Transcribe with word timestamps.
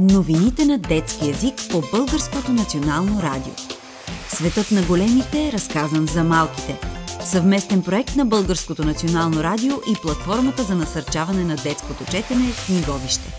Новините 0.00 0.64
на 0.64 0.78
детски 0.78 1.28
язик 1.28 1.54
по 1.70 1.82
Българското 1.92 2.52
национално 2.52 3.22
радио. 3.22 3.52
Светът 4.28 4.70
на 4.70 4.82
големите 4.82 5.48
е 5.48 5.52
разказан 5.52 6.06
за 6.06 6.24
малките. 6.24 6.80
Съвместен 7.24 7.82
проект 7.82 8.16
на 8.16 8.24
Българското 8.24 8.84
национално 8.84 9.42
радио 9.42 9.72
и 9.90 9.94
платформата 10.02 10.62
за 10.62 10.74
насърчаване 10.74 11.44
на 11.44 11.56
детското 11.56 12.04
четене 12.04 12.52
в 12.52 12.66
Книговище. 12.66 13.32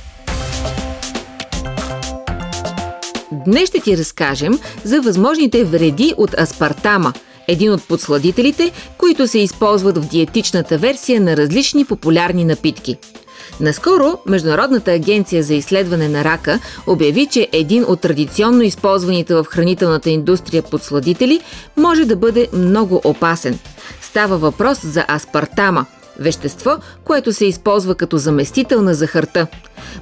Днес 3.31 3.69
ще 3.69 3.79
ти 3.79 3.97
разкажем 3.97 4.59
за 4.83 5.01
възможните 5.01 5.63
вреди 5.63 6.13
от 6.17 6.39
аспартама– 6.39 7.13
един 7.47 7.71
от 7.71 7.87
подсладителите, 7.87 8.71
които 8.97 9.27
се 9.27 9.39
използват 9.39 9.97
в 9.97 10.09
диетичната 10.09 10.77
версия 10.77 11.21
на 11.21 11.37
различни 11.37 11.85
популярни 11.85 12.43
напитки– 12.43 12.97
Наскоро 13.59 14.19
Международната 14.25 14.91
агенция 14.91 15.43
за 15.43 15.53
изследване 15.53 16.09
на 16.09 16.23
рака 16.23 16.59
обяви, 16.87 17.27
че 17.27 17.47
един 17.51 17.85
от 17.87 18.01
традиционно 18.01 18.61
използваните 18.61 19.35
в 19.35 19.45
хранителната 19.49 20.09
индустрия 20.09 20.63
подсладители 20.63 21.39
може 21.77 22.05
да 22.05 22.15
бъде 22.15 22.47
много 22.53 23.01
опасен. 23.03 23.59
Става 24.01 24.37
въпрос 24.37 24.85
за 24.85 25.05
аспартама– 25.09 25.85
вещество, 26.19 26.77
което 27.03 27.33
се 27.33 27.45
използва 27.45 27.95
като 27.95 28.17
заместител 28.17 28.81
на 28.81 28.93
захарта. 28.93 29.47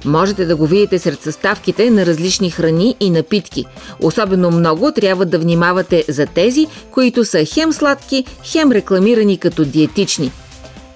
Можете 0.04 0.44
да 0.46 0.56
го 0.56 0.66
видите 0.66 0.98
сред 0.98 1.22
съставките 1.22 1.90
на 1.90 2.06
различни 2.06 2.50
храни 2.50 2.96
и 3.00 3.10
напитки. 3.10 3.64
Особено 4.00 4.50
много 4.50 4.92
трябва 4.92 5.26
да 5.26 5.38
внимавате 5.38 6.04
за 6.08 6.26
тези, 6.26 6.66
които 6.90 7.24
са 7.24 7.44
хем 7.44 7.72
сладки, 7.72 8.24
хем 8.44 8.72
рекламирани 8.72 9.38
като 9.38 9.64
диетични. 9.64 10.32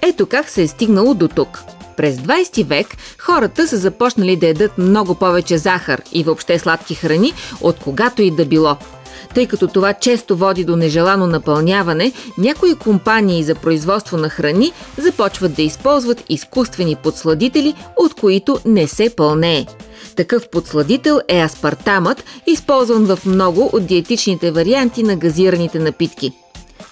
Ето 0.03 0.27
как 0.27 0.49
се 0.49 0.63
е 0.63 0.69
стигнало 0.69 1.15
до 1.15 1.29
тук– 1.29 1.63
през 1.97 2.17
20 2.17 2.65
век 2.65 2.87
хората 3.19 3.69
са 3.69 3.77
започнали 3.77 4.37
да 4.37 4.47
ядат 4.47 4.79
много 4.79 5.15
повече 5.15 5.59
захар 5.59 6.03
и 6.13 6.25
въобще 6.25 6.59
сладки 6.59 6.95
храни, 6.95 7.33
от 7.61 7.77
когато 7.79 8.23
и 8.23 8.31
да 8.31 8.45
било. 8.45 8.77
Тъй 9.35 9.47
като 9.47 9.67
това 9.67 9.93
често 9.93 10.37
води 10.37 10.65
до 10.65 10.77
нежелано 10.77 11.27
напълняване, 11.27 12.13
някои 12.39 12.75
компании 12.75 13.43
за 13.43 13.55
производство 13.55 14.17
на 14.17 14.29
храни 14.29 14.73
започват 14.99 15.55
да 15.55 15.63
използват 15.63 16.25
изкуствени 16.29 16.97
подсладители, 16.97 17.75
от 17.97 18.15
които 18.15 18.59
не 18.65 18.89
се 18.89 19.11
пълнее. 19.17 19.67
Такъв 20.17 20.49
подсладител 20.49 21.21
е 21.29 21.41
аспартамът, 21.41 22.25
използван 22.47 23.05
в 23.05 23.19
много 23.27 23.71
от 23.73 23.87
диетичните 23.87 24.51
варианти 24.51 25.03
на 25.03 25.17
газираните 25.17 25.79
напитки– 25.79 26.33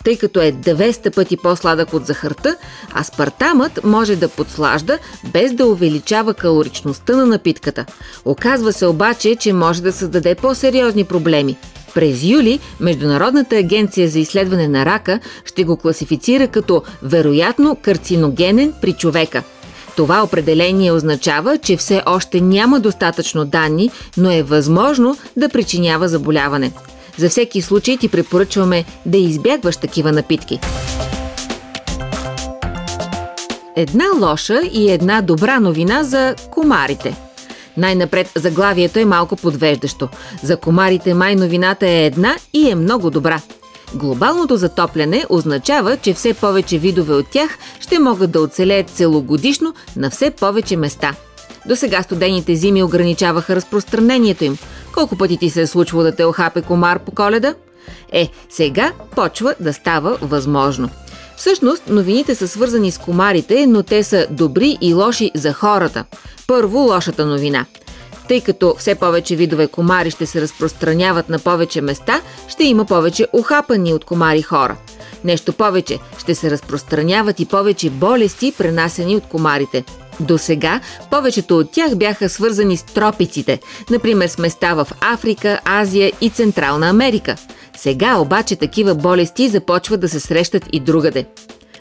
тъй 0.04 0.16
като 0.16 0.40
е 0.40 0.52
200 0.52 1.14
пъти 1.14 1.36
по-сладък 1.36 1.92
от 1.92 2.06
захарта, 2.06 2.56
аспартамът 3.00 3.84
може 3.84 4.16
да 4.16 4.28
подслажда 4.28 4.98
без 5.32 5.52
да 5.52 5.66
увеличава 5.66 6.34
калоричността 6.34 7.16
на 7.16 7.26
напитката. 7.26 7.86
Оказва 8.24 8.72
се 8.72 8.86
обаче, 8.86 9.36
че 9.36 9.52
може 9.52 9.82
да 9.82 9.92
създаде 9.92 10.34
по-сериозни 10.34 11.04
проблеми. 11.04 11.56
През 11.94 12.24
юли 12.24 12.60
Международната 12.80 13.56
агенция 13.56 14.08
за 14.08 14.18
изследване 14.18 14.68
на 14.68 14.86
рака 14.86 15.20
ще 15.44 15.64
го 15.64 15.76
класифицира 15.76 16.48
като 16.48 16.82
вероятно 17.02 17.76
карциногенен 17.82 18.72
при 18.80 18.92
човека– 18.92 19.42
това 19.96 20.22
определение 20.22 20.92
означава, 20.92 21.58
че 21.58 21.76
все 21.76 22.02
още 22.06 22.40
няма 22.40 22.80
достатъчно 22.80 23.44
данни, 23.44 23.90
но 24.16 24.32
е 24.32 24.42
възможно 24.42 25.16
да 25.36 25.48
причинява 25.48 26.08
заболяване. 26.08 26.72
За 27.22 27.28
всеки 27.28 27.62
случай 27.62 27.96
ти 27.96 28.08
препоръчваме 28.08 28.84
да 29.06 29.18
избягваш 29.18 29.76
такива 29.76 30.12
напитки. 30.12 30.60
Една 33.76 34.04
лоша 34.20 34.60
и 34.72 34.90
една 34.90 35.20
добра 35.22 35.60
новина 35.60 36.04
за 36.04 36.34
комарите. 36.50 37.16
Най-напред 37.76 38.30
заглавието 38.34 38.98
е 38.98 39.04
малко 39.04 39.36
подвеждащо. 39.36 40.08
За 40.42 40.56
комарите 40.56 41.14
май 41.14 41.36
новината 41.36 41.88
е 41.88 42.06
една 42.06 42.36
и 42.52 42.70
е 42.70 42.74
много 42.74 43.10
добра. 43.10 43.40
Глобалното 43.94 44.56
затопляне 44.56 45.24
означава, 45.30 45.96
че 45.96 46.14
все 46.14 46.34
повече 46.34 46.78
видове 46.78 47.14
от 47.14 47.26
тях 47.30 47.58
ще 47.80 47.98
могат 47.98 48.30
да 48.30 48.40
оцелеят 48.40 48.90
целогодишно 48.90 49.74
на 49.96 50.10
все 50.10 50.30
повече 50.30 50.76
места. 50.76 51.14
До 51.66 51.76
сега 51.76 52.02
студените 52.02 52.56
зими 52.56 52.82
ограничаваха 52.82 53.56
разпространението 53.56 54.44
им, 54.44 54.58
колко 54.94 55.16
пъти 55.16 55.36
ти 55.36 55.50
се 55.50 55.62
е 55.62 55.66
случвало 55.66 56.04
да 56.04 56.16
те 56.16 56.24
охапе 56.24 56.62
комар 56.62 56.98
по 56.98 57.12
коледа? 57.12 57.54
Е, 58.12 58.28
сега 58.50 58.92
почва 59.16 59.54
да 59.60 59.72
става 59.72 60.18
възможно. 60.22 60.90
Всъщност, 61.36 61.82
новините 61.88 62.34
са 62.34 62.48
свързани 62.48 62.90
с 62.90 62.98
комарите, 62.98 63.66
но 63.66 63.82
те 63.82 64.02
са 64.02 64.26
добри 64.30 64.78
и 64.80 64.94
лоши 64.94 65.30
за 65.34 65.52
хората. 65.52 66.04
Първо, 66.46 66.78
лошата 66.78 67.26
новина. 67.26 67.66
Тъй 68.28 68.40
като 68.40 68.74
все 68.78 68.94
повече 68.94 69.36
видове 69.36 69.66
комари 69.66 70.10
ще 70.10 70.26
се 70.26 70.40
разпространяват 70.40 71.28
на 71.28 71.38
повече 71.38 71.80
места, 71.80 72.20
ще 72.48 72.64
има 72.64 72.84
повече 72.84 73.26
охапани 73.32 73.94
от 73.94 74.04
комари 74.04 74.42
хора. 74.42 74.76
Нещо 75.24 75.52
повече, 75.52 75.98
ще 76.18 76.34
се 76.34 76.50
разпространяват 76.50 77.40
и 77.40 77.46
повече 77.46 77.90
болести, 77.90 78.54
пренасени 78.58 79.16
от 79.16 79.24
комарите– 79.24 79.84
до 80.20 80.38
сега 80.38 80.80
повечето 81.10 81.58
от 81.58 81.72
тях 81.72 81.96
бяха 81.96 82.28
свързани 82.28 82.76
с 82.76 82.82
тропиците, 82.82 83.60
например 83.90 84.28
с 84.28 84.38
места 84.38 84.74
в 84.74 84.88
Африка, 85.00 85.60
Азия 85.64 86.12
и 86.20 86.30
Централна 86.30 86.88
Америка. 86.88 87.36
Сега 87.76 88.16
обаче 88.16 88.56
такива 88.56 88.94
болести 88.94 89.48
започват 89.48 90.00
да 90.00 90.08
се 90.08 90.20
срещат 90.20 90.64
и 90.72 90.80
другаде. 90.80 91.26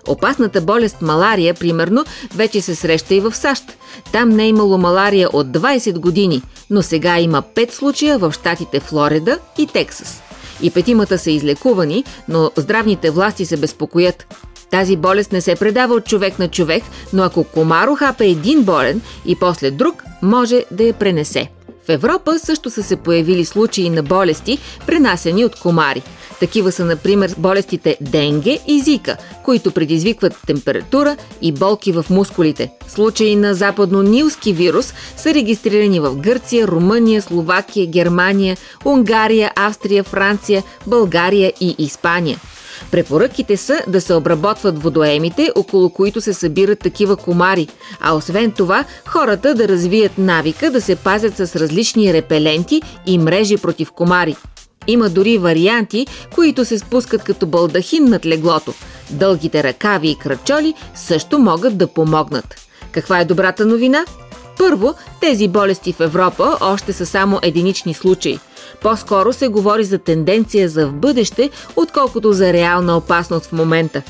Опасната 0.08 0.62
болест 0.62 1.02
малария, 1.02 1.54
примерно, 1.54 2.06
вече 2.36 2.62
се 2.62 2.76
среща 2.76 3.16
и 3.16 3.20
в 3.20 3.36
САЩ. 3.36 3.64
Там 4.12 4.30
не 4.30 4.44
е 4.44 4.48
имало 4.48 4.78
малария 4.78 5.30
от 5.34 5.48
20 5.48 6.00
години, 6.00 6.42
но 6.70 6.82
сега 6.82 7.20
има 7.20 7.44
5 7.56 7.72
случая 7.72 8.18
в 8.18 8.32
щатите 8.32 8.80
Флорида 8.80 9.40
и 9.58 9.68
Тексас. 9.68 10.22
И 10.62 10.72
петимата 10.72 11.18
са 11.18 11.32
излекувани, 11.32 12.04
но 12.28 12.52
здравните 12.56 13.10
власти 13.10 13.46
се 13.46 13.58
безпокоят. 13.58 14.36
Тази 14.72 14.96
болест 14.96 15.32
не 15.32 15.42
се 15.42 15.56
предава 15.56 15.94
от 15.96 16.06
човек 16.06 16.40
на 16.40 16.48
човек, 16.48 16.84
но 17.14 17.24
ако 17.24 17.44
комаро 17.44 17.96
хапе 17.96 18.26
един 18.26 18.64
болен 18.64 19.02
и 19.26 19.36
после 19.36 19.72
друг, 19.72 20.04
може 20.22 20.64
да 20.72 20.84
я 20.84 20.94
пренесе. 20.94 21.50
В 21.86 21.90
Европа 21.90 22.40
също 22.40 22.70
са 22.70 22.84
се 22.84 22.96
появили 22.96 23.46
случаи 23.46 23.90
на 23.90 24.04
болести, 24.04 24.58
пренасени 24.88 25.46
от 25.46 25.56
комари. 25.56 26.02
Такива 26.40 26.72
са, 26.72 26.86
например, 26.86 27.36
болестите 27.38 27.98
денге 28.02 28.60
и 28.68 28.80
зика, 28.80 29.18
които 29.44 29.72
предизвикват 29.72 30.38
температура 30.48 31.18
и 31.42 31.52
болки 31.52 31.92
в 31.92 32.06
мускулите. 32.10 32.72
Случаи 32.88 33.36
на 33.36 33.56
западно-нилски 33.56 34.54
вирус 34.54 34.94
са 35.18 35.34
регистрирани 35.34 36.00
в 36.00 36.16
Гърция, 36.16 36.68
Румъния, 36.68 37.22
Словакия, 37.22 37.88
Германия, 37.88 38.58
Унгария, 38.86 39.52
Австрия, 39.56 40.04
Франция, 40.04 40.64
България 40.88 41.54
и 41.62 41.76
Испания– 41.80 42.40
Препоръките 42.92 43.58
са 43.58 43.80
да 43.88 44.02
се 44.02 44.14
обработват 44.14 44.84
водоемите, 44.84 45.52
около 45.56 45.90
които 45.90 46.22
се 46.22 46.34
събират 46.34 46.80
такива 46.80 47.16
комари, 47.16 47.68
а 48.00 48.16
освен 48.16 48.52
това 48.52 48.86
хората 49.06 49.56
да 49.56 49.68
развият 49.68 50.18
навика 50.18 50.72
да 50.72 50.82
се 50.82 50.96
пазят 50.96 51.38
с 51.38 51.56
различни 51.56 52.14
репеленти 52.14 52.82
и 53.06 53.18
мрежи 53.18 53.58
против 53.58 53.92
комари. 53.92 54.36
Има 54.88 55.10
дори 55.10 55.38
варианти, 55.38 56.08
които 56.36 56.66
се 56.66 56.80
спускат 56.80 57.24
като 57.24 57.46
балдахин 57.46 58.06
над 58.06 58.26
леглото. 58.26 58.74
Дългите 59.10 59.64
ръкави 59.64 60.10
и 60.10 60.16
кръчоли 60.16 60.74
също 60.96 61.40
могат 61.40 61.78
да 61.78 61.88
помогнат. 61.88 62.56
Каква 62.92 63.20
е 63.20 63.26
добрата 63.26 63.66
новина? 63.66 64.06
Първо, 64.58 64.94
тези 65.22 65.48
болести 65.48 65.94
в 65.94 66.00
Европа 66.00 66.58
още 66.62 66.94
са 66.94 67.06
само 67.06 67.40
единични 67.42 67.94
случаи. 67.94 68.40
По-скоро 68.82 69.34
се 69.34 69.48
говори 69.48 69.84
за 69.84 69.98
тенденция 69.98 70.70
за 70.70 70.88
в 70.88 70.94
бъдеще, 70.94 71.50
отколкото 71.76 72.34
за 72.34 72.54
реална 72.54 72.98
опасност 72.98 73.46
в 73.46 73.52
момента. 73.52 74.02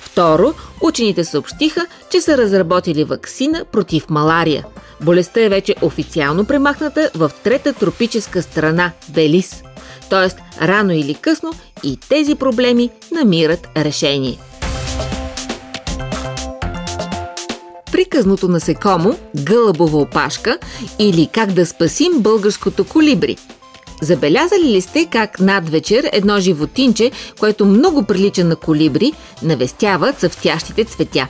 Второ, 0.00 0.54
учените 0.80 1.24
съобщиха, 1.24 1.86
че 2.10 2.20
са 2.20 2.38
разработили 2.38 3.04
вакцина 3.04 3.64
против 3.72 4.10
малария. 4.10 4.64
Болестта 5.00 5.40
е 5.40 5.48
вече 5.48 5.74
официално 5.82 6.44
премахната 6.44 7.10
в 7.14 7.30
трета 7.44 7.72
тропическа 7.72 8.42
страна– 8.42 8.92
Белис. 9.08 9.62
Тоест, 10.10 10.38
рано 10.62 10.92
или 10.92 11.14
късно 11.14 11.52
и 11.82 11.98
тези 12.08 12.34
проблеми 12.34 12.90
намират 13.12 13.68
решение. 13.76 14.38
приказното 17.96 18.48
насекомо, 18.48 19.18
гълъбова 19.36 19.98
опашка 19.98 20.58
или 20.98 21.28
как 21.32 21.52
да 21.52 21.66
спасим 21.66 22.12
българското 22.18 22.84
колибри. 22.84 23.36
Забелязали 24.02 24.64
ли 24.64 24.80
сте 24.80 25.06
как 25.06 25.40
над 25.40 25.68
вечер 25.68 26.10
едно 26.12 26.40
животинче, 26.40 27.10
което 27.40 27.66
много 27.66 28.02
прилича 28.02 28.44
на 28.44 28.56
колибри, 28.56 29.12
навестява 29.42 30.12
цъфтящите 30.12 30.84
цветя? 30.84 31.28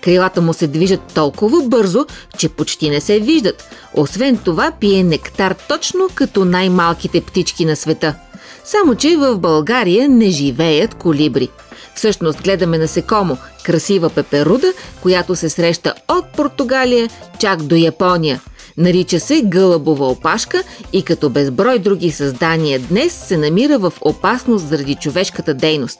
Крилата 0.00 0.40
му 0.40 0.54
се 0.54 0.66
движат 0.66 1.00
толкова 1.14 1.62
бързо, 1.62 2.06
че 2.38 2.48
почти 2.48 2.90
не 2.90 3.00
се 3.00 3.20
виждат. 3.20 3.70
Освен 3.94 4.36
това, 4.36 4.72
пие 4.80 5.02
нектар 5.02 5.54
точно 5.68 6.08
като 6.14 6.44
най-малките 6.44 7.20
птички 7.20 7.64
на 7.64 7.76
света. 7.76 8.14
Само, 8.64 8.94
че 8.94 9.16
в 9.16 9.38
България 9.38 10.08
не 10.08 10.30
живеят 10.30 10.94
колибри. 10.94 11.48
Всъщност 11.94 12.42
гледаме 12.42 12.78
насекомо, 12.78 13.36
красива 13.64 14.10
пеперуда, 14.10 14.72
която 15.02 15.36
се 15.36 15.48
среща 15.48 15.94
от 16.08 16.24
Португалия 16.36 17.08
чак 17.38 17.62
до 17.62 17.74
Япония. 17.74 18.40
Нарича 18.78 19.20
се 19.20 19.42
гълъбова 19.44 20.06
опашка 20.06 20.62
и 20.92 21.02
като 21.02 21.30
безброй 21.30 21.78
други 21.78 22.10
създания 22.10 22.80
днес 22.80 23.12
се 23.12 23.36
намира 23.36 23.78
в 23.78 23.92
опасност 24.00 24.68
заради 24.68 24.94
човешката 24.94 25.54
дейност. 25.54 25.98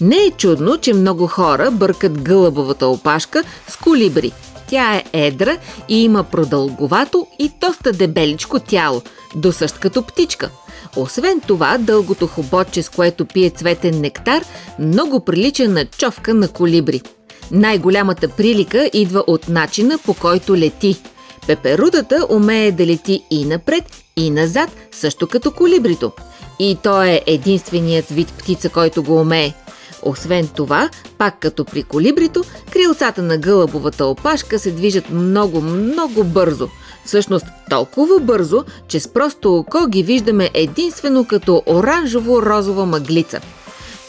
Не 0.00 0.16
е 0.16 0.30
чудно, 0.30 0.78
че 0.78 0.94
много 0.94 1.26
хора 1.26 1.70
бъркат 1.70 2.22
гълъбовата 2.22 2.86
опашка 2.86 3.44
с 3.68 3.76
колибри. 3.76 4.32
Тя 4.68 4.94
е 4.94 5.04
едра 5.12 5.56
и 5.88 6.04
има 6.04 6.24
продълговато 6.24 7.26
и 7.38 7.50
доста 7.60 7.92
дебеличко 7.92 8.58
тяло, 8.60 9.02
досъщ 9.36 9.78
като 9.78 10.02
птичка– 10.02 10.50
освен 10.96 11.40
това, 11.40 11.78
дългото 11.78 12.26
хоботче, 12.26 12.82
с 12.82 12.88
което 12.88 13.26
пие 13.26 13.50
цветен 13.50 14.00
нектар, 14.00 14.44
много 14.78 15.24
прилича 15.24 15.68
на 15.68 15.84
човка 15.84 16.34
на 16.34 16.48
колибри. 16.48 17.02
Най-голямата 17.50 18.28
прилика 18.28 18.90
идва 18.92 19.24
от 19.26 19.48
начина 19.48 19.98
по 19.98 20.14
който 20.14 20.56
лети. 20.56 21.02
Пеперудата 21.46 22.26
умее 22.30 22.72
да 22.72 22.86
лети 22.86 23.22
и 23.30 23.44
напред, 23.44 23.84
и 24.16 24.30
назад, 24.30 24.70
също 24.92 25.26
като 25.26 25.50
колибрито. 25.50 26.12
И 26.58 26.78
то 26.82 27.02
е 27.02 27.22
единственият 27.26 28.08
вид 28.08 28.32
птица, 28.38 28.68
който 28.68 29.02
го 29.02 29.20
умее. 29.20 29.54
Освен 30.02 30.48
това, 30.48 30.90
пак 31.18 31.38
като 31.40 31.64
при 31.64 31.82
колибрито, 31.82 32.44
крилцата 32.72 33.22
на 33.22 33.38
гълъбовата 33.38 34.06
опашка 34.06 34.58
се 34.58 34.70
движат 34.70 35.10
много, 35.10 35.60
много 35.60 36.24
бързо– 36.24 36.68
Всъщност 37.04 37.46
толкова 37.70 38.20
бързо, 38.20 38.64
че 38.88 39.00
с 39.00 39.08
просто 39.08 39.56
око 39.56 39.86
ги 39.88 40.02
виждаме 40.02 40.50
единствено 40.54 41.24
като 41.24 41.62
оранжево-розова 41.66 42.84
мъглица. 42.84 43.40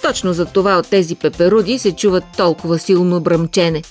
Точно 0.02 0.34
за 0.34 0.46
това 0.46 0.78
от 0.78 0.88
тези 0.90 1.16
пеперуди 1.16 1.80
се 1.80 1.96
чуват 1.96 2.24
толкова 2.38 2.80
силно 2.80 3.20
бръмчене. 3.20 3.82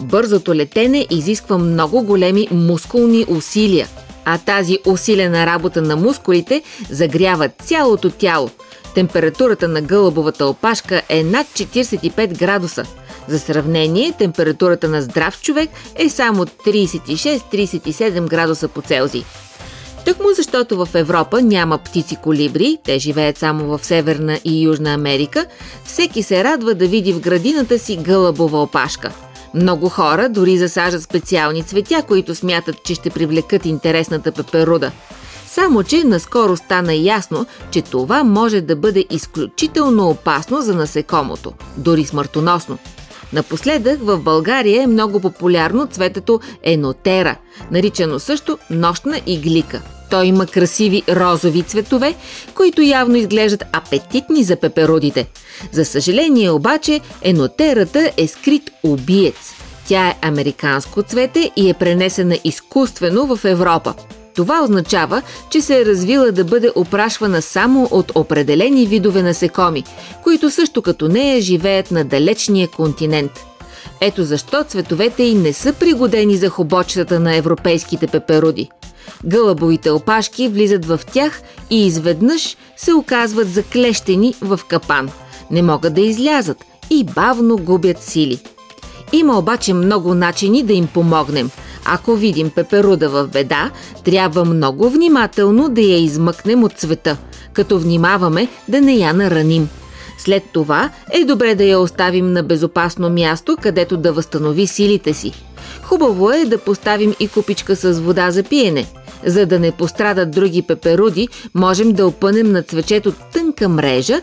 Бързото 0.00 0.54
летене 0.54 1.06
изисква 1.10 1.58
много 1.58 2.02
големи 2.02 2.48
мускулни 2.50 3.26
усилия, 3.28 3.88
а 4.24 4.38
тази 4.38 4.78
усилена 4.86 5.46
работа 5.46 5.82
на 5.82 5.96
мускулите 5.96 6.62
загрява 6.90 7.48
цялото 7.48 8.10
тяло. 8.10 8.50
Температурата 8.94 9.68
на 9.68 9.80
гълъбовата 9.80 10.46
опашка 10.46 11.02
е 11.08 11.22
над 11.22 11.46
45 11.46 12.38
градуса– 12.38 12.84
за 13.28 13.38
сравнение, 13.38 14.12
температурата 14.18 14.88
на 14.88 15.02
здрав 15.02 15.40
човек 15.40 15.70
е 15.96 16.08
само 16.08 16.44
36-37 16.44 18.28
градуса 18.28 18.68
по 18.68 18.82
Целзий. 18.82 19.24
Тъкмо 20.04 20.28
защото 20.36 20.84
в 20.86 20.88
Европа 20.94 21.42
няма 21.42 21.78
птици 21.78 22.16
колибри, 22.16 22.78
те 22.84 22.98
живеят 22.98 23.38
само 23.38 23.78
в 23.78 23.84
Северна 23.84 24.40
и 24.44 24.62
Южна 24.62 24.94
Америка, 24.94 25.46
всеки 25.84 26.22
се 26.22 26.44
радва 26.44 26.74
да 26.74 26.86
види 26.86 27.12
в 27.12 27.20
градината 27.20 27.78
си 27.78 27.96
гълъбова 27.96 28.62
опашка. 28.62 29.12
Много 29.54 29.88
хора 29.88 30.28
дори 30.28 30.58
засажат 30.58 31.02
специални 31.02 31.62
цветя, 31.62 32.02
които 32.02 32.34
смятат, 32.34 32.82
че 32.84 32.94
ще 32.94 33.10
привлекат 33.10 33.66
интересната 33.66 34.32
пеперуда. 34.32 34.92
Само, 35.46 35.82
че 35.82 36.04
наскоро 36.04 36.56
стана 36.56 36.94
ясно, 36.94 37.46
че 37.70 37.82
това 37.82 38.24
може 38.24 38.60
да 38.60 38.76
бъде 38.76 39.04
изключително 39.10 40.08
опасно 40.08 40.62
за 40.62 40.74
насекомото, 40.74 41.52
дори 41.76 42.04
смъртоносно– 42.04 42.78
Напоследък 43.34 43.98
в 44.02 44.18
България 44.18 44.82
е 44.82 44.86
много 44.86 45.20
популярно 45.20 45.86
цветето 45.86 46.40
енотера, 46.62 47.36
наричано 47.70 48.18
също 48.18 48.58
нощна 48.70 49.20
иглика. 49.26 49.82
Той 50.10 50.26
има 50.26 50.46
красиви 50.46 51.02
розови 51.08 51.62
цветове, 51.62 52.14
които 52.54 52.82
явно 52.82 53.16
изглеждат 53.16 53.64
апетитни 53.72 54.42
за 54.44 54.56
пеперудите. 54.56 55.26
За 55.72 55.84
съжаление 55.84 56.50
обаче, 56.50 57.00
енотерата 57.22 58.10
е 58.16 58.26
скрит 58.26 58.70
убиец. 58.82 59.54
Тя 59.88 60.08
е 60.08 60.16
американско 60.22 61.02
цвете 61.02 61.50
и 61.56 61.70
е 61.70 61.74
пренесена 61.74 62.38
изкуствено 62.44 63.36
в 63.36 63.44
Европа. 63.44 63.94
Това 64.34 64.62
означава, 64.62 65.22
че 65.50 65.60
се 65.60 65.80
е 65.80 65.84
развила 65.84 66.32
да 66.32 66.44
бъде 66.44 66.70
опрашвана 66.74 67.42
само 67.42 67.88
от 67.90 68.12
определени 68.14 68.86
видове 68.86 69.22
насекоми, 69.22 69.84
които 70.22 70.50
също 70.50 70.82
като 70.82 71.08
нея 71.08 71.40
живеят 71.40 71.90
на 71.90 72.04
далечния 72.04 72.68
континент. 72.68 73.30
Ето 74.00 74.24
защо 74.24 74.64
цветовете 74.64 75.22
й 75.22 75.34
не 75.34 75.52
са 75.52 75.72
пригодени 75.72 76.36
за 76.36 76.48
хобочетата 76.48 77.20
на 77.20 77.36
европейските 77.36 78.06
пеперуди. 78.06 78.70
Гълъбовите 79.24 79.90
опашки 79.90 80.48
влизат 80.48 80.84
в 80.84 81.00
тях 81.12 81.42
и 81.70 81.86
изведнъж 81.86 82.56
се 82.76 82.92
оказват 82.92 83.48
заклещени 83.48 84.34
в 84.40 84.60
капан. 84.68 85.10
Не 85.50 85.62
могат 85.62 85.94
да 85.94 86.00
излязат 86.00 86.58
и 86.90 87.04
бавно 87.04 87.56
губят 87.56 88.02
сили. 88.02 88.38
Има 89.12 89.38
обаче 89.38 89.74
много 89.74 90.14
начини 90.14 90.62
да 90.62 90.72
им 90.72 90.86
помогнем– 90.86 91.50
ако 91.84 92.14
видим 92.14 92.50
пеперуда 92.50 93.08
в 93.08 93.26
беда, 93.26 93.70
трябва 94.04 94.44
много 94.44 94.90
внимателно 94.90 95.68
да 95.68 95.80
я 95.80 95.98
измъкнем 95.98 96.64
от 96.64 96.72
цвета, 96.72 97.16
като 97.52 97.78
внимаваме 97.78 98.48
да 98.68 98.80
не 98.80 98.94
я 98.94 99.12
нараним. 99.12 99.68
След 100.18 100.42
това 100.52 100.90
е 101.12 101.24
добре 101.24 101.54
да 101.54 101.64
я 101.64 101.80
оставим 101.80 102.32
на 102.32 102.42
безопасно 102.42 103.10
място, 103.10 103.56
където 103.62 103.96
да 103.96 104.12
възстанови 104.12 104.66
силите 104.66 105.14
си. 105.14 105.32
Хубаво 105.82 106.30
е 106.30 106.44
да 106.44 106.58
поставим 106.58 107.14
и 107.20 107.28
купичка 107.28 107.76
с 107.76 108.00
вода 108.00 108.30
за 108.30 108.42
пиене. 108.42 108.86
За 109.26 109.46
да 109.46 109.58
не 109.58 109.72
пострадат 109.72 110.30
други 110.30 110.62
пеперуди, 110.62 111.28
можем 111.54 111.92
да 111.92 112.06
опънем 112.06 112.52
на 112.52 112.62
цвечето 112.62 113.12
тънка 113.32 113.68
мрежа, 113.68 114.20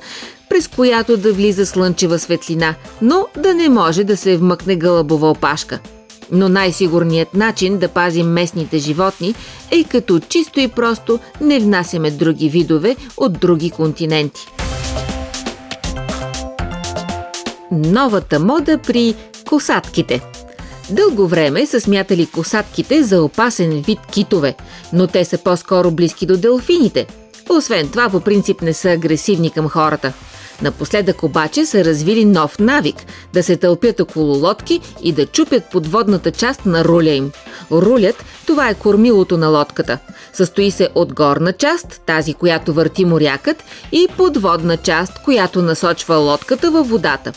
през 0.49 0.67
която 0.67 1.17
да 1.17 1.33
влиза 1.33 1.65
слънчева 1.65 2.19
светлина, 2.19 2.75
но 3.01 3.27
да 3.37 3.53
не 3.53 3.69
може 3.69 4.03
да 4.03 4.17
се 4.17 4.37
вмъкне 4.37 4.75
гълъбова 4.75 5.29
опашка– 5.29 5.79
но 6.31 6.49
най-сигурният 6.49 7.33
начин 7.33 7.77
да 7.77 7.87
пазим 7.87 8.27
местните 8.27 8.77
животни 8.77 9.35
е 9.71 9.83
като 9.83 10.19
чисто 10.19 10.59
и 10.59 10.67
просто 10.67 11.19
не 11.41 11.59
внасяме 11.59 12.11
други 12.11 12.49
видове 12.49 12.95
от 13.17 13.39
други 13.39 13.69
континенти. 13.69 14.41
Новата 17.71 18.39
мода 18.39 18.77
при 18.77 19.15
косатките 19.47 20.21
Дълго 20.89 21.27
време 21.27 21.65
са 21.65 21.81
смятали 21.81 22.25
косатките 22.25 23.03
за 23.03 23.23
опасен 23.23 23.81
вид 23.81 23.99
китове, 24.11 24.55
но 24.93 25.07
те 25.07 25.25
са 25.25 25.37
по-скоро 25.37 25.91
близки 25.91 26.25
до 26.25 26.37
делфините. 26.37 27.07
Освен 27.49 27.89
това, 27.89 28.09
по 28.09 28.19
принцип 28.19 28.61
не 28.61 28.73
са 28.73 28.89
агресивни 28.89 29.51
към 29.51 29.69
хората– 29.69 30.13
Напоследък 30.61 31.23
обаче 31.23 31.65
са 31.65 31.85
развили 31.85 32.25
нов 32.25 32.59
навик– 32.59 32.95
да 33.33 33.43
се 33.43 33.57
тълпят 33.57 33.99
около 33.99 34.35
лодки 34.35 34.81
и 35.01 35.11
да 35.11 35.25
чупят 35.25 35.63
подводната 35.71 36.31
част 36.31 36.65
на 36.65 36.85
руля 36.85 37.09
им. 37.09 37.31
Рулят– 37.71 38.25
това 38.45 38.69
е 38.69 38.73
кормилото 38.73 39.37
на 39.37 39.47
лодката. 39.47 39.97
Състои 40.33 40.71
се 40.71 40.89
от 40.95 41.13
горна 41.13 41.53
част, 41.53 42.01
тази, 42.05 42.33
която 42.33 42.73
върти 42.73 43.05
морякът, 43.05 43.63
и 43.91 44.07
подводна 44.17 44.77
част, 44.77 45.23
която 45.23 45.61
насочва 45.61 46.15
лодката 46.15 46.71
във 46.71 46.89
водата. 46.89 47.31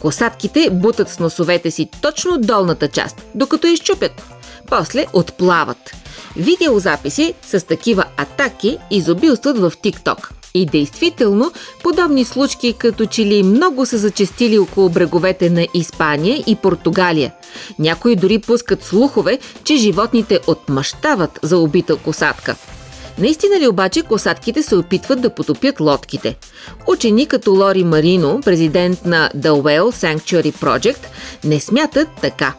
Косатките 0.00 0.68
бутат 0.72 1.08
с 1.08 1.18
носовете 1.18 1.70
си 1.70 1.88
точно 2.02 2.38
долната 2.38 2.88
част, 2.88 3.22
докато 3.34 3.66
изчупят. 3.66 4.22
После 4.66 5.06
отплават. 5.12 5.92
Видеозаписи 6.36 7.34
с 7.42 7.66
такива 7.66 8.04
атаки 8.16 8.78
изобилстват 8.90 9.58
в 9.58 9.70
TikTok– 9.70 10.30
и 10.54 10.66
действително, 10.66 11.52
подобни 11.82 12.24
случки 12.24 12.72
като 12.72 13.06
че 13.06 13.26
ли 13.26 13.42
много 13.42 13.86
са 13.86 13.98
зачестили 13.98 14.58
около 14.58 14.88
бреговете 14.88 15.50
на 15.50 15.66
Испания 15.74 16.44
и 16.46 16.56
Португалия. 16.56 17.32
Някои 17.78 18.16
дори 18.16 18.38
пускат 18.38 18.84
слухове, 18.84 19.38
че 19.64 19.76
животните 19.76 20.40
отмъщават 20.46 21.38
за 21.42 21.58
убита 21.58 21.96
косатка. 21.96 22.56
Наистина 23.18 23.60
ли 23.60 23.68
обаче 23.68 24.02
косатките 24.02 24.62
се 24.62 24.76
опитват 24.76 25.20
да 25.20 25.34
потопят 25.34 25.80
лодките? 25.80 26.36
Учени 26.86 27.26
като 27.26 27.52
Лори 27.52 27.84
Марино, 27.84 28.40
президент 28.44 29.04
на 29.04 29.30
The 29.36 29.50
Whale 29.50 30.16
Sanctuary 30.16 30.54
Project, 30.54 31.06
не 31.44 31.60
смятат 31.60 32.08
така. 32.22 32.54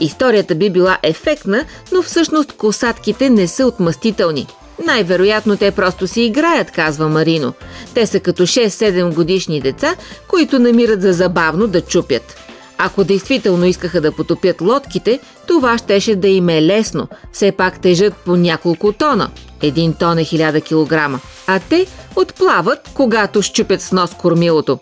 Историята 0.00 0.54
би 0.54 0.70
била 0.70 0.98
ефектна, 1.02 1.64
но 1.92 2.02
всъщност 2.02 2.52
косатките 2.52 3.30
не 3.30 3.48
са 3.48 3.66
отмъстителни– 3.66 4.46
най-вероятно 4.86 5.56
те 5.56 5.70
просто 5.70 6.06
си 6.06 6.22
играят, 6.22 6.70
казва 6.70 7.08
Марино. 7.08 7.52
Те 7.94 8.06
са 8.06 8.20
като 8.20 8.42
6-7 8.42 9.14
годишни 9.14 9.60
деца, 9.60 9.96
които 10.28 10.58
намират 10.58 11.02
за 11.02 11.12
забавно 11.12 11.66
да 11.66 11.80
чупят. 11.80 12.36
Ако 12.78 13.04
действително 13.04 13.64
искаха 13.64 14.00
да 14.00 14.12
потопят 14.12 14.60
лодките, 14.60 15.20
това 15.46 15.78
щеше 15.78 16.16
да 16.16 16.28
им 16.28 16.48
е 16.48 16.62
лесно. 16.62 17.08
Все 17.32 17.52
пак 17.52 17.80
тежат 17.80 18.14
по 18.14 18.36
няколко 18.36 18.92
тона. 18.92 19.30
Един 19.62 19.92
тон 19.92 20.18
е 20.18 20.24
1000 20.24 20.62
кг. 20.62 21.20
А 21.46 21.60
те 21.68 21.86
отплават, 22.16 22.90
когато 22.94 23.42
щупят 23.42 23.80
с 23.80 23.92
нос 23.92 24.10
кормилото. 24.14 24.78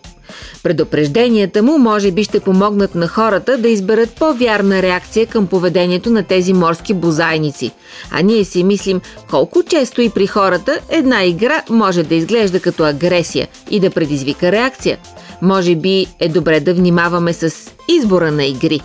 Предупрежденията 0.63 1.63
му 1.63 1.79
може 1.79 2.11
би 2.11 2.25
ще 2.25 2.41
помогнат 2.41 2.95
на 2.95 3.09
хората 3.09 3.59
да 3.59 3.69
изберат 3.69 4.11
по-вярна 4.11 4.83
реакция 4.83 5.27
към 5.27 5.47
поведението 5.47 6.11
на 6.11 6.23
тези 6.23 6.53
морски 6.53 6.95
бозайници. 6.95 7.71
А 8.11 8.23
ние 8.23 8.45
си 8.45 8.65
мислим 8.65 9.01
колко 9.31 9.63
често 9.63 10.03
и 10.03 10.11
при 10.11 10.27
хората 10.27 10.79
една 10.89 11.25
игра 11.25 11.63
може 11.71 12.03
да 12.03 12.15
изглежда 12.15 12.61
като 12.61 12.85
агресия 12.85 13.49
и 13.71 13.81
да 13.81 13.91
предизвика 13.91 14.53
реакция. 14.53 14.99
Може 15.43 15.75
би 15.75 16.07
е 16.21 16.29
добре 16.29 16.61
да 16.61 16.75
внимаваме 16.75 17.33
с 17.33 17.55
избора 17.89 18.33
на 18.33 18.45
игри. 18.45 18.81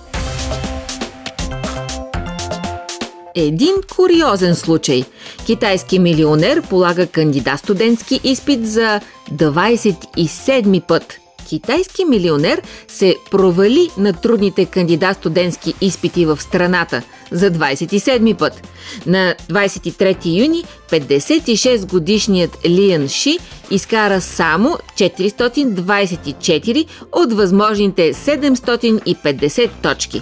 един 3.38 3.76
куриозен 3.96 4.56
случай. 4.56 5.04
Китайски 5.46 6.00
милионер 6.00 6.62
полага 6.62 7.08
кандидат 7.08 7.60
студентски 7.60 8.20
изпит 8.24 8.68
за 8.68 9.02
27 9.32 10.82
път– 10.88 11.20
китайски 11.48 12.06
милионер 12.06 12.62
се 12.88 13.16
провали 13.32 13.90
на 13.98 14.14
трудните 14.14 14.66
кандидат 14.66 15.18
студентски 15.18 15.74
изпити 15.82 16.26
в 16.26 16.42
страната 16.42 17.02
за 17.32 17.52
27 17.52 18.38
път. 18.38 18.68
На 19.06 19.36
23 19.50 20.26
юни 20.26 20.64
56 20.92 21.90
годишният 21.90 22.58
Лиан 22.66 23.08
Ши 23.08 23.40
изкара 23.72 24.22
само 24.22 24.78
424 24.98 26.86
от 27.12 27.34
възможните 27.34 28.14
750 28.14 29.70
точки. 29.82 30.22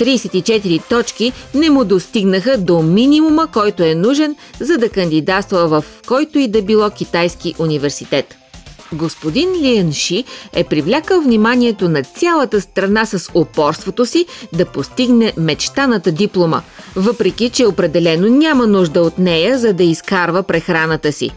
34 0.00 0.88
точки 0.88 1.32
не 1.54 1.70
му 1.70 1.84
достигнаха 1.84 2.58
до 2.58 2.82
минимума, 2.82 3.46
който 3.52 3.82
е 3.82 3.94
нужен, 3.94 4.36
за 4.60 4.78
да 4.78 4.88
кандидатства 4.88 5.68
в 5.68 5.84
който 6.06 6.38
и 6.38 6.48
да 6.48 6.62
било 6.62 6.90
китайски 6.90 7.54
университет. 7.58 8.41
Господин 8.92 9.50
Лиенши 9.62 10.24
е 10.52 10.64
привлякал 10.64 11.20
вниманието 11.20 11.88
на 11.88 12.02
цялата 12.02 12.60
страна 12.60 13.06
с 13.06 13.30
упорството 13.34 14.06
си 14.06 14.26
да 14.52 14.66
постигне 14.66 15.32
мечтаната 15.36 16.12
диплома, 16.12 16.62
въпреки 16.96 17.50
че 17.50 17.66
определено 17.66 18.28
няма 18.28 18.66
нужда 18.66 19.02
от 19.02 19.18
нея, 19.18 19.58
за 19.58 19.72
да 19.72 19.82
изкарва 19.82 20.42
прехраната 20.42 21.12
си. 21.12 21.30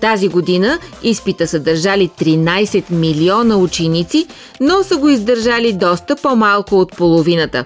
Тази 0.00 0.28
година 0.28 0.78
изпита 1.02 1.46
са 1.46 1.60
държали 1.60 2.10
13 2.20 2.90
милиона 2.90 3.56
ученици, 3.56 4.26
но 4.60 4.82
са 4.82 4.96
го 4.96 5.08
издържали 5.08 5.72
доста 5.72 6.16
по-малко 6.16 6.74
от 6.74 6.96
половината. 6.96 7.64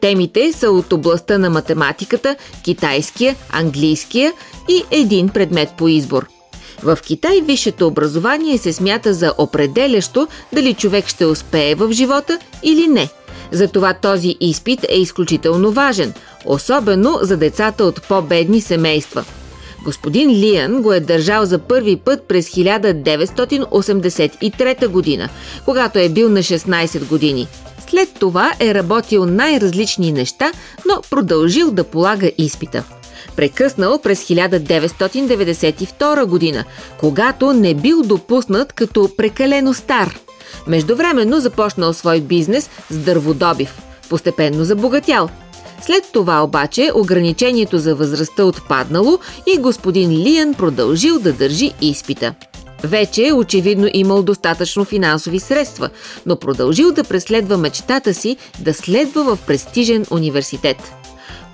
Темите 0.00 0.52
са 0.52 0.70
от 0.70 0.92
областта 0.92 1.38
на 1.38 1.50
математиката, 1.50 2.36
китайския, 2.64 3.36
английския 3.52 4.32
и 4.68 4.82
един 4.90 5.28
предмет 5.28 5.68
по 5.78 5.88
избор– 5.88 6.26
в 6.82 6.98
Китай 7.02 7.40
висшето 7.40 7.86
образование 7.86 8.58
се 8.58 8.72
смята 8.72 9.14
за 9.14 9.34
определящо 9.38 10.28
дали 10.52 10.74
човек 10.74 11.08
ще 11.08 11.26
успее 11.26 11.74
в 11.74 11.92
живота 11.92 12.38
или 12.62 12.86
не. 12.86 13.08
Затова 13.52 13.94
този 13.94 14.36
изпит 14.40 14.80
е 14.88 15.00
изключително 15.00 15.72
важен, 15.72 16.12
особено 16.44 17.18
за 17.22 17.36
децата 17.36 17.84
от 17.84 18.02
по-бедни 18.02 18.60
семейства. 18.60 19.24
Господин 19.84 20.30
Лиан 20.30 20.82
го 20.82 20.92
е 20.92 21.00
държал 21.00 21.44
за 21.44 21.58
първи 21.58 21.96
път 21.96 22.22
през 22.28 22.50
1983 22.50 24.88
година, 24.88 25.28
когато 25.64 25.98
е 25.98 26.08
бил 26.08 26.28
на 26.28 26.38
16 26.38 27.08
години. 27.08 27.48
След 27.88 28.08
това 28.18 28.52
е 28.60 28.74
работил 28.74 29.26
най-различни 29.26 30.12
неща, 30.12 30.52
но 30.86 31.02
продължил 31.10 31.70
да 31.70 31.84
полага 31.84 32.30
изпита 32.38 32.84
прекъснал 33.36 33.98
през 33.98 34.24
1992 34.24 36.24
година, 36.24 36.64
когато 37.00 37.52
не 37.52 37.74
бил 37.74 38.02
допуснат 38.02 38.72
като 38.72 39.10
прекалено 39.16 39.74
стар. 39.74 40.18
Междувременно 40.66 41.40
започнал 41.40 41.92
свой 41.92 42.20
бизнес 42.20 42.70
с 42.90 42.98
дърводобив. 42.98 43.82
Постепенно 44.08 44.64
забогатял. 44.64 45.28
След 45.82 46.04
това 46.12 46.44
обаче 46.44 46.90
ограничението 46.94 47.78
за 47.78 47.94
възрастта 47.94 48.44
отпаднало 48.44 49.18
и 49.46 49.58
господин 49.58 50.10
Лиан 50.10 50.54
продължил 50.54 51.18
да 51.18 51.32
държи 51.32 51.72
изпита. 51.80 52.34
Вече 52.84 53.32
очевидно 53.32 53.88
имал 53.92 54.22
достатъчно 54.22 54.84
финансови 54.84 55.40
средства, 55.40 55.90
но 56.26 56.36
продължил 56.36 56.92
да 56.92 57.04
преследва 57.04 57.56
мечтата 57.56 58.14
си 58.14 58.36
да 58.60 58.74
следва 58.74 59.36
в 59.36 59.38
престижен 59.46 60.06
университет. 60.10 60.92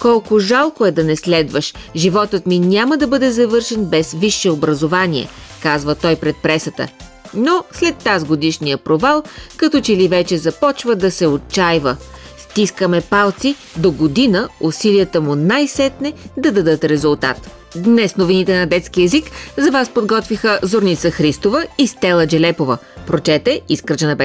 Колко 0.00 0.38
жалко 0.38 0.86
е 0.86 0.90
да 0.90 1.04
не 1.04 1.16
следваш. 1.16 1.74
Животът 1.96 2.46
ми 2.46 2.58
няма 2.58 2.96
да 2.96 3.06
бъде 3.06 3.30
завършен 3.30 3.84
без 3.84 4.12
висше 4.12 4.50
образование, 4.50 5.28
казва 5.62 5.94
той 5.94 6.16
пред 6.16 6.36
пресата. 6.42 6.88
Но 7.34 7.64
след 7.72 7.96
тази 7.96 8.26
годишния 8.26 8.78
провал, 8.78 9.22
като 9.56 9.80
че 9.80 9.96
ли 9.96 10.08
вече 10.08 10.38
започва 10.38 10.96
да 10.96 11.10
се 11.10 11.26
отчаива. 11.26 11.96
Стискаме 12.38 13.00
палци 13.00 13.56
до 13.76 13.92
година 13.92 14.48
усилията 14.60 15.20
му 15.20 15.34
най-сетне 15.34 16.12
да 16.36 16.52
дадат 16.52 16.84
резултат. 16.84 17.50
Днес 17.76 18.16
новините 18.16 18.58
на 18.58 18.66
детски 18.66 19.02
язик 19.02 19.24
за 19.56 19.70
вас 19.70 19.88
подготвиха 19.88 20.58
Зорница 20.62 21.10
Христова 21.10 21.66
и 21.78 21.86
Стела 21.86 22.26
Джелепова. 22.26 22.78
Прочете 23.06 23.60
Искръча 23.68 24.06
на 24.06 24.16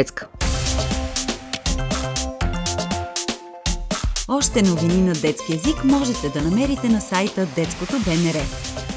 Още 4.28 4.62
новини 4.62 5.02
на 5.02 5.14
детски 5.14 5.54
язик 5.54 5.84
можете 5.84 6.30
да 6.30 6.42
намерите 6.42 6.90
на 6.90 7.02
сайта 7.02 7.48
Детското 7.56 7.94
БНР, 8.06 8.42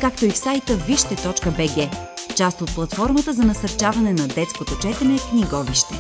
както 0.00 0.26
и 0.26 0.30
в 0.30 0.38
сайта 0.38 0.76
вижте.бг, 0.76 1.96
част 2.36 2.62
от 2.62 2.74
платформата 2.74 3.32
за 3.32 3.42
насърчаване 3.42 4.12
на 4.12 4.28
детското 4.28 4.78
четене 4.78 5.18
книговище. 5.30 5.94